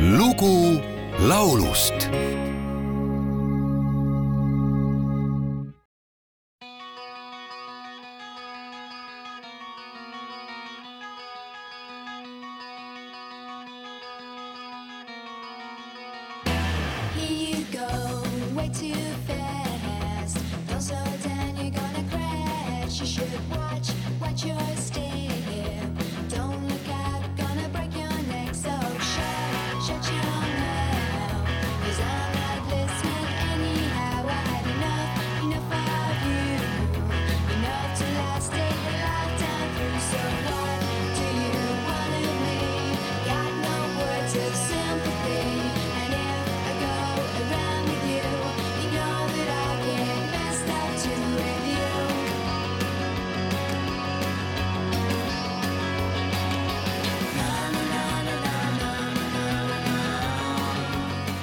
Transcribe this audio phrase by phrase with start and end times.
[0.00, 0.80] lugu
[1.28, 2.08] laulust
[17.16, 18.22] Here you go,
[18.56, 18.94] way too
[19.26, 19.69] fast.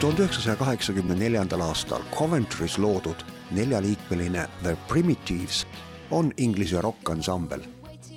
[0.00, 5.66] Tuhande üheksasaja kaheksakümne neljandal aastal Coventry's loodud neljaliikmeline The Primitives
[6.10, 7.60] on Inglise rokkansambel,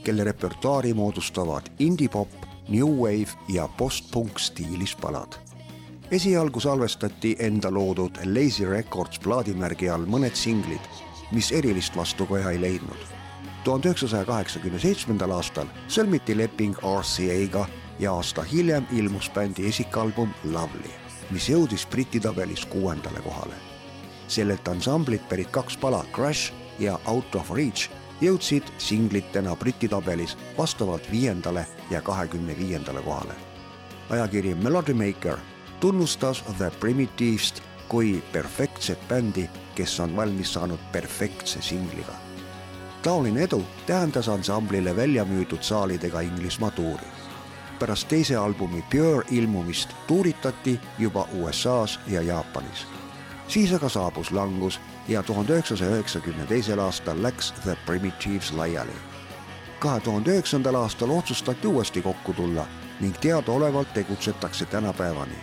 [0.04, 2.30] kelle repertuaari moodustavad indie-pop,
[2.70, 5.34] new wave ja post-punk stiilis palad.
[6.12, 10.86] esialgu salvestati enda loodud Lazy Records plaadimärgi all mõned singlid,
[11.32, 13.06] mis erilist vastukaja ei leidnud.
[13.64, 17.66] tuhande üheksasaja kaheksakümne seitsmendal aastal sõlmiti leping RCA-ga
[18.00, 21.00] ja aasta hiljem ilmus bändi esikalbum Lovely
[21.32, 23.56] mis jõudis Briti tabelis kuuendale kohale.
[24.28, 27.90] sellelt ansamblilt pärit kaks pala Crash ja Out of Reach
[28.22, 33.34] jõudsid singlitena Briti tabelis vastavalt viiendale ja kahekümne viiendale kohale.
[34.09, 35.38] ajakiri Melody Maker
[35.80, 42.14] tunnustas The Primitive'st kui perfektset bändi, kes on valmis saanud perfektse singliga.
[43.02, 47.31] taoline edu tähendas ansamblile välja müüdud saalidega Inglismaa tuuri
[47.82, 52.88] pärast teise albumi Pure ilmumist tuuritati juba USA-s ja Jaapanis.
[53.48, 58.94] siis aga saabus langus ja tuhande üheksasaja üheksakümne teisel aastal läks The Primitives laiali.
[59.80, 62.68] kahe tuhande üheksandal aastal otsustati uuesti kokku tulla
[63.00, 65.40] ning teadaolevalt tegutsetakse tänapäevani.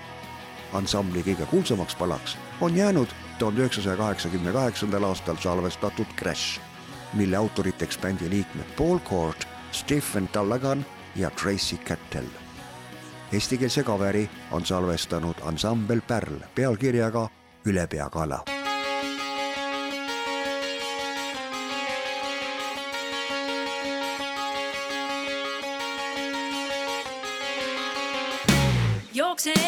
[0.72, 6.60] ansambli kõige kuulsamaks palaks on jäänud tuhande üheksasaja kaheksakümne kaheksandal aastal salvestatud Crash,
[7.12, 12.24] mille autoriteks bändi liikmed Paul Court, Stephen Tallagan ja Tracy Kettel.
[13.32, 17.28] Eestikeelse kaveri on salvestanud ansambel Pärl pealkirjaga
[17.64, 18.44] Ülepeakaela
[29.14, 29.67] jooksed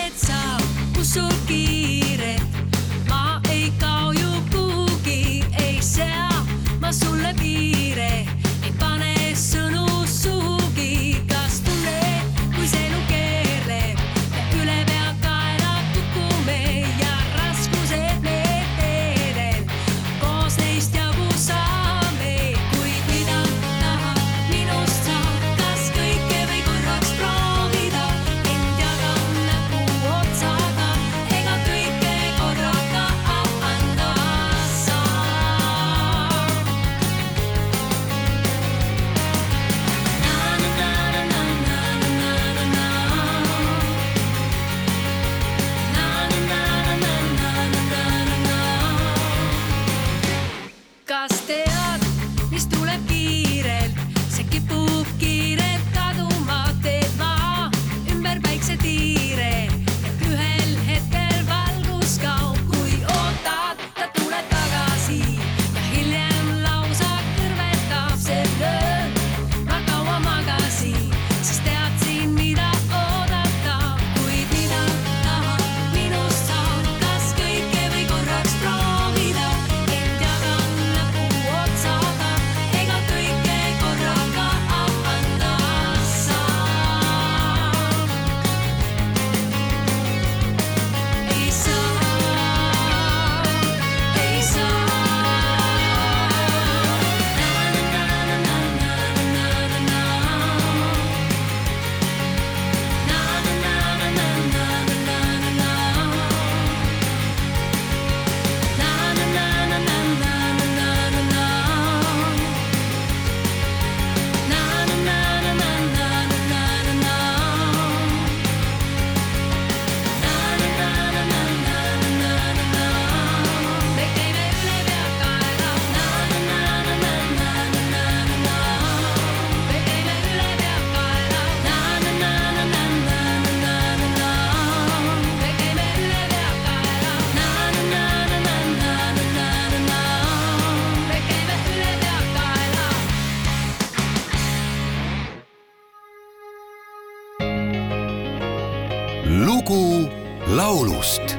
[149.31, 150.09] lugu
[150.57, 151.39] laulust